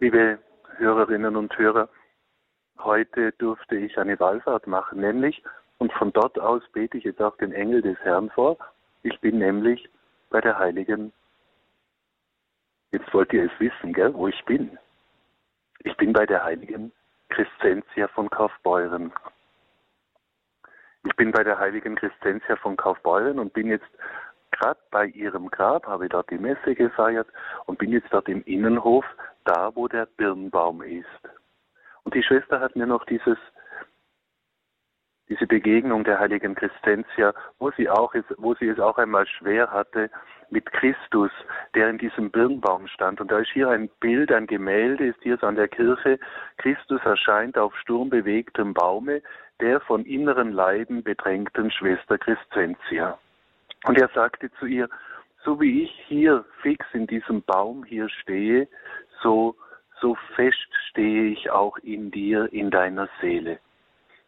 Liebe 0.00 0.40
Hörerinnen 0.76 1.36
und 1.36 1.56
Hörer, 1.56 1.88
heute 2.80 3.30
durfte 3.32 3.76
ich 3.76 3.96
eine 3.96 4.18
Wallfahrt 4.18 4.66
machen, 4.66 5.00
nämlich, 5.00 5.40
und 5.78 5.92
von 5.92 6.12
dort 6.12 6.36
aus 6.38 6.62
bete 6.72 6.98
ich 6.98 7.04
jetzt 7.04 7.22
auch 7.22 7.36
den 7.36 7.52
Engel 7.52 7.80
des 7.80 7.96
Herrn 8.00 8.28
vor, 8.30 8.58
ich 9.04 9.20
bin 9.20 9.38
nämlich 9.38 9.88
bei 10.30 10.40
der 10.40 10.58
heiligen, 10.58 11.12
jetzt 12.90 13.12
wollt 13.14 13.32
ihr 13.32 13.44
es 13.44 13.60
wissen, 13.60 13.92
gell, 13.92 14.12
wo 14.14 14.26
ich 14.26 14.44
bin. 14.46 14.76
Ich 15.84 15.96
bin 15.96 16.12
bei 16.12 16.26
der 16.26 16.42
heiligen 16.42 16.90
Crescentia 17.28 18.08
von 18.08 18.28
Kaufbeuren. 18.30 19.12
Ich 21.04 21.14
bin 21.14 21.30
bei 21.30 21.44
der 21.44 21.58
heiligen 21.58 21.94
Crescentia 21.94 22.56
von 22.56 22.76
Kaufbeuren 22.76 23.38
und 23.38 23.52
bin 23.52 23.68
jetzt 23.68 23.86
gerade 24.50 24.80
bei 24.90 25.06
ihrem 25.06 25.50
Grab, 25.50 25.86
habe 25.86 26.08
dort 26.08 26.30
die 26.30 26.38
Messe 26.38 26.74
gefeiert 26.74 27.28
und 27.66 27.78
bin 27.78 27.92
jetzt 27.92 28.12
dort 28.12 28.28
im 28.28 28.42
Innenhof, 28.44 29.04
da 29.44 29.70
wo 29.74 29.88
der 29.88 30.06
Birnbaum 30.06 30.82
ist. 30.82 31.06
Und 32.04 32.14
die 32.14 32.22
Schwester 32.22 32.60
hat 32.60 32.76
mir 32.76 32.86
noch 32.86 33.04
dieses, 33.06 33.38
diese 35.28 35.46
Begegnung 35.46 36.04
der 36.04 36.18
heiligen 36.18 36.54
Crescentia, 36.54 37.32
wo 37.58 37.70
sie, 37.72 37.88
auch 37.88 38.14
ist, 38.14 38.26
wo 38.36 38.54
sie 38.54 38.68
es 38.68 38.78
auch 38.78 38.98
einmal 38.98 39.26
schwer 39.26 39.70
hatte, 39.70 40.10
mit 40.50 40.70
Christus, 40.72 41.30
der 41.74 41.88
in 41.88 41.98
diesem 41.98 42.30
Birnbaum 42.30 42.86
stand. 42.88 43.20
Und 43.20 43.30
da 43.30 43.38
ist 43.38 43.50
hier 43.52 43.70
ein 43.70 43.88
Bild, 44.00 44.30
ein 44.30 44.46
Gemälde, 44.46 45.06
ist 45.06 45.22
hier 45.22 45.38
so 45.38 45.46
an 45.46 45.56
der 45.56 45.68
Kirche. 45.68 46.18
Christus 46.58 47.00
erscheint 47.04 47.56
auf 47.56 47.74
sturmbewegtem 47.78 48.74
Baume, 48.74 49.22
der 49.60 49.80
von 49.80 50.04
inneren 50.04 50.52
Leiden 50.52 51.02
bedrängten 51.02 51.70
Schwester 51.70 52.18
Crescentia. 52.18 53.18
Und 53.84 53.98
er 53.98 54.08
sagte 54.14 54.50
zu 54.58 54.66
ihr, 54.66 54.88
so 55.44 55.60
wie 55.60 55.82
ich 55.84 55.90
hier 56.06 56.44
fix 56.62 56.86
in 56.92 57.06
diesem 57.06 57.42
Baum 57.42 57.84
hier 57.84 58.08
stehe, 58.08 58.66
so, 59.24 59.56
so 60.00 60.16
fest 60.36 60.68
stehe 60.90 61.24
ich 61.24 61.50
auch 61.50 61.76
in 61.78 62.12
dir, 62.12 62.52
in 62.52 62.70
deiner 62.70 63.08
Seele. 63.20 63.58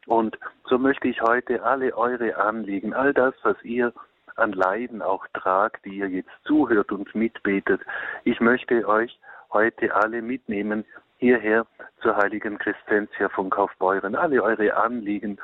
Und 0.06 0.36
so 0.68 0.78
möchte 0.78 1.06
ich 1.06 1.20
heute 1.20 1.62
alle 1.62 1.96
eure 1.96 2.36
Anliegen, 2.36 2.94
all 2.94 3.12
das, 3.12 3.34
was 3.42 3.62
ihr 3.62 3.92
an 4.36 4.52
Leiden 4.52 5.02
auch 5.02 5.26
tragt, 5.34 5.84
die 5.84 5.98
ihr 5.98 6.08
jetzt 6.08 6.30
zuhört 6.44 6.90
und 6.92 7.14
mitbetet, 7.14 7.80
ich 8.24 8.40
möchte 8.40 8.86
euch 8.88 9.18
heute 9.52 9.94
alle 9.94 10.22
mitnehmen 10.22 10.84
hierher 11.18 11.66
zur 12.02 12.16
heiligen 12.16 12.58
Christentia 12.58 13.28
von 13.30 13.50
Kaufbeuren, 13.50 14.14
alle 14.14 14.42
eure 14.42 14.76
Anliegen, 14.76 15.38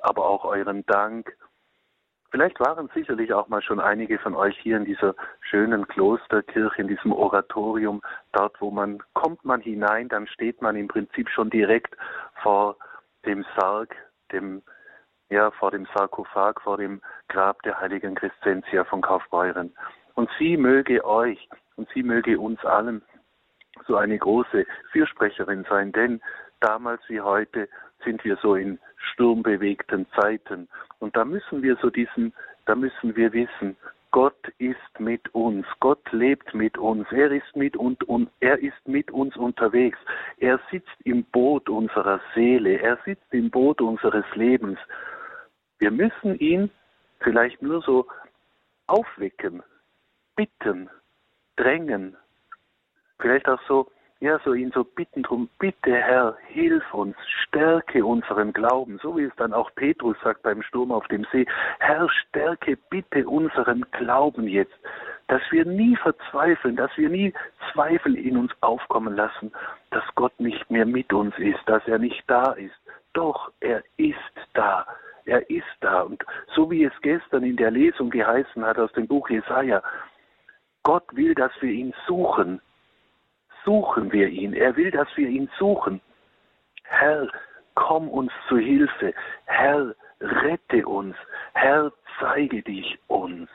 aber 0.00 0.26
auch 0.26 0.44
euren 0.44 0.84
Dank, 0.86 1.36
Vielleicht 2.30 2.58
waren 2.60 2.90
sicherlich 2.94 3.32
auch 3.32 3.48
mal 3.48 3.62
schon 3.62 3.80
einige 3.80 4.18
von 4.18 4.34
euch 4.34 4.58
hier 4.58 4.76
in 4.76 4.84
dieser 4.84 5.14
schönen 5.40 5.86
Klosterkirche, 5.86 6.82
in 6.82 6.88
diesem 6.88 7.12
Oratorium, 7.12 8.02
dort, 8.32 8.60
wo 8.60 8.70
man, 8.70 9.02
kommt 9.14 9.44
man 9.44 9.60
hinein, 9.60 10.08
dann 10.08 10.26
steht 10.26 10.60
man 10.60 10.76
im 10.76 10.88
Prinzip 10.88 11.28
schon 11.30 11.50
direkt 11.50 11.96
vor 12.42 12.76
dem 13.24 13.44
Sarg, 13.56 13.94
dem, 14.32 14.62
ja, 15.30 15.50
vor 15.52 15.70
dem 15.70 15.86
Sarkophag, 15.94 16.60
vor 16.62 16.78
dem 16.78 17.00
Grab 17.28 17.62
der 17.62 17.80
heiligen 17.80 18.14
Crescentia 18.14 18.84
von 18.84 19.02
Kaufbeuren. 19.02 19.72
Und 20.14 20.28
sie 20.38 20.56
möge 20.56 21.04
euch 21.04 21.48
und 21.76 21.88
sie 21.94 22.02
möge 22.02 22.38
uns 22.40 22.64
allen 22.64 23.02
so 23.86 23.96
eine 23.96 24.18
große 24.18 24.66
Fürsprecherin 24.90 25.64
sein, 25.68 25.92
denn 25.92 26.20
damals 26.60 27.02
wie 27.08 27.20
heute 27.20 27.68
sind 28.04 28.24
wir 28.24 28.36
so 28.36 28.54
in 28.54 28.78
sturmbewegten 29.16 30.06
Zeiten. 30.20 30.68
Und 30.98 31.16
da 31.16 31.24
müssen 31.24 31.62
wir 31.62 31.76
so 31.76 31.90
diesen, 31.90 32.32
da 32.66 32.74
müssen 32.74 33.16
wir 33.16 33.32
wissen, 33.32 33.76
Gott 34.12 34.48
ist 34.58 35.00
mit 35.00 35.34
uns, 35.34 35.66
Gott 35.80 36.00
lebt 36.12 36.54
mit 36.54 36.78
uns, 36.78 37.06
er 37.10 37.30
ist 37.30 37.56
mit 37.56 37.76
und, 37.76 38.04
und 38.04 38.30
er 38.40 38.58
ist 38.58 38.86
mit 38.86 39.10
uns 39.10 39.36
unterwegs. 39.36 39.98
Er 40.38 40.60
sitzt 40.70 40.96
im 41.04 41.24
Boot 41.24 41.68
unserer 41.68 42.20
Seele, 42.34 42.78
er 42.78 42.98
sitzt 43.04 43.32
im 43.32 43.50
Boot 43.50 43.80
unseres 43.80 44.24
Lebens. 44.34 44.78
Wir 45.78 45.90
müssen 45.90 46.38
ihn 46.38 46.70
vielleicht 47.20 47.60
nur 47.60 47.82
so 47.82 48.06
aufwecken, 48.86 49.62
bitten, 50.36 50.88
drängen, 51.56 52.16
vielleicht 53.18 53.48
auch 53.48 53.60
so 53.66 53.90
ja, 54.26 54.40
so 54.44 54.54
ihn 54.54 54.72
so 54.72 54.82
bitten 54.82 55.22
drum, 55.22 55.48
bitte 55.60 55.94
Herr, 55.94 56.36
hilf 56.48 56.82
uns, 56.92 57.16
stärke 57.44 58.04
unseren 58.04 58.52
Glauben, 58.52 58.98
so 59.00 59.16
wie 59.16 59.22
es 59.22 59.36
dann 59.36 59.52
auch 59.52 59.70
Petrus 59.76 60.16
sagt 60.24 60.42
beim 60.42 60.62
Sturm 60.62 60.90
auf 60.90 61.06
dem 61.06 61.24
See, 61.30 61.46
Herr, 61.78 62.08
stärke 62.10 62.76
bitte 62.90 63.28
unseren 63.28 63.86
Glauben 63.92 64.48
jetzt, 64.48 64.74
dass 65.28 65.42
wir 65.50 65.64
nie 65.64 65.94
verzweifeln, 65.94 66.74
dass 66.74 66.90
wir 66.96 67.08
nie 67.08 67.32
Zweifel 67.72 68.16
in 68.16 68.36
uns 68.36 68.50
aufkommen 68.62 69.14
lassen, 69.14 69.52
dass 69.92 70.02
Gott 70.16 70.38
nicht 70.40 70.68
mehr 70.72 70.86
mit 70.86 71.12
uns 71.12 71.38
ist, 71.38 71.60
dass 71.66 71.86
er 71.86 71.98
nicht 71.98 72.24
da 72.26 72.50
ist. 72.54 72.74
Doch, 73.12 73.52
er 73.60 73.84
ist 73.96 74.16
da. 74.54 74.86
Er 75.24 75.48
ist 75.48 75.76
da. 75.80 76.00
Und 76.00 76.24
so 76.52 76.68
wie 76.68 76.82
es 76.82 76.92
gestern 77.00 77.44
in 77.44 77.56
der 77.56 77.70
Lesung 77.70 78.10
geheißen 78.10 78.64
hat 78.64 78.78
aus 78.78 78.92
dem 78.92 79.06
Buch 79.06 79.30
Jesaja, 79.30 79.82
Gott 80.82 81.04
will, 81.14 81.34
dass 81.34 81.52
wir 81.60 81.70
ihn 81.70 81.94
suchen, 82.08 82.60
suchen 83.66 84.12
wir 84.12 84.28
ihn. 84.28 84.54
Er 84.54 84.74
will, 84.76 84.90
dass 84.90 85.08
wir 85.16 85.28
ihn 85.28 85.50
suchen. 85.58 86.00
Herr, 86.84 87.28
komm 87.74 88.08
uns 88.08 88.32
zu 88.48 88.56
Hilfe. 88.56 89.12
Herr, 89.44 89.94
rette 90.20 90.86
uns. 90.86 91.16
Herr, 91.52 91.92
zeige 92.18 92.62
dich 92.62 92.98
uns. 93.08 93.50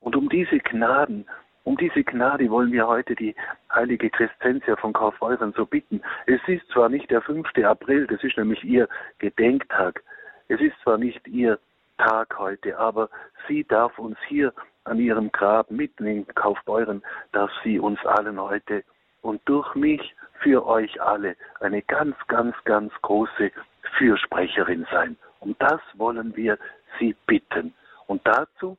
Und 0.00 0.14
um 0.14 0.28
diese 0.28 0.58
Gnaden, 0.58 1.26
um 1.64 1.76
diese 1.76 2.04
Gnade 2.04 2.50
wollen 2.50 2.72
wir 2.72 2.86
heute 2.86 3.14
die 3.14 3.34
heilige 3.72 4.10
Crescentia 4.10 4.76
von 4.76 4.92
Kaufhäusern 4.92 5.54
so 5.56 5.64
bitten. 5.64 6.02
Es 6.26 6.40
ist 6.46 6.68
zwar 6.68 6.88
nicht 6.88 7.10
der 7.10 7.22
5. 7.22 7.48
April, 7.64 8.06
das 8.06 8.22
ist 8.22 8.36
nämlich 8.36 8.62
ihr 8.64 8.88
Gedenktag. 9.18 10.02
Es 10.48 10.60
ist 10.60 10.78
zwar 10.82 10.98
nicht 10.98 11.26
ihr 11.28 11.58
Tag 12.02 12.36
heute, 12.38 12.76
aber 12.78 13.08
sie 13.46 13.64
darf 13.64 13.96
uns 13.98 14.16
hier 14.26 14.52
an 14.84 14.98
ihrem 14.98 15.30
Grab 15.30 15.70
mitten 15.70 16.06
in 16.06 16.26
Kaufbeuren, 16.34 17.02
darf 17.30 17.50
sie 17.62 17.78
uns 17.78 18.04
allen 18.04 18.40
heute 18.40 18.82
und 19.20 19.40
durch 19.44 19.74
mich 19.76 20.14
für 20.40 20.66
euch 20.66 21.00
alle 21.00 21.36
eine 21.60 21.80
ganz, 21.82 22.16
ganz, 22.26 22.56
ganz 22.64 22.92
große 23.02 23.52
Fürsprecherin 23.96 24.86
sein. 24.90 25.16
Um 25.40 25.54
das 25.60 25.80
wollen 25.94 26.34
wir 26.36 26.58
Sie 26.98 27.14
bitten. 27.26 27.72
Und 28.06 28.20
dazu 28.24 28.76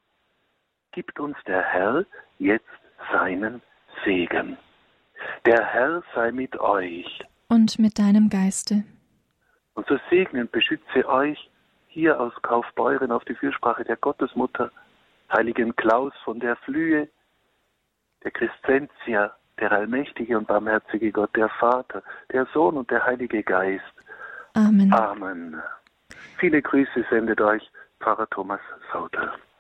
gibt 0.92 1.20
uns 1.20 1.38
der 1.48 1.64
Herr 1.64 2.06
jetzt 2.40 2.66
seinen 3.12 3.62
Segen. 4.04 4.58
Der 5.46 5.66
Herr 5.66 6.04
sei 6.14 6.32
mit 6.32 6.60
euch. 6.60 7.20
Und 7.48 7.80
mit 7.80 8.00
deinem 8.00 8.30
Geiste. 8.30 8.84
Und 9.76 9.88
so 9.88 9.98
segne 10.10 10.42
und 10.42 10.52
beschütze 10.52 11.08
euch 11.08 11.50
hier 11.94 12.20
aus 12.20 12.34
Kaufbeuren 12.42 13.12
auf 13.12 13.24
die 13.26 13.36
Fürsprache 13.36 13.84
der 13.84 13.98
Gottesmutter, 13.98 14.72
heiligen 15.32 15.76
Klaus 15.76 16.12
von 16.24 16.40
der 16.40 16.56
Flühe, 16.56 17.08
der 18.24 18.32
Crescentia, 18.32 19.32
der 19.60 19.72
allmächtige 19.72 20.36
und 20.38 20.48
barmherzige 20.48 21.12
Gott, 21.12 21.36
der 21.36 21.50
Vater, 21.50 22.02
der 22.32 22.48
Sohn 22.52 22.78
und 22.78 22.90
der 22.90 23.06
Heilige 23.06 23.44
Geist. 23.44 23.94
Amen. 24.56 24.92
Amen. 24.92 25.62
Viele 26.40 26.62
Grüße 26.64 27.06
sendet 27.12 27.40
euch 27.40 27.70
Pfarrer 28.00 28.28
Thomas 28.32 28.62
Sauter. 28.92 29.34